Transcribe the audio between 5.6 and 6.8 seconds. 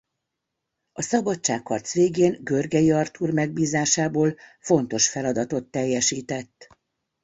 teljesített.